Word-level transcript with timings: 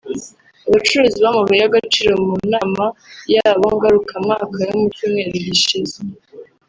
Abacuruzi 0.67 1.17
b’amabuye 1.23 1.59
y’agaciro 1.61 2.13
mu 2.25 2.35
nama 2.53 2.85
yabo 3.35 3.65
ngarukamwaka 3.75 4.59
yo 4.69 4.75
mu 4.81 4.87
cyumweru 4.95 5.33
gishize 5.47 5.97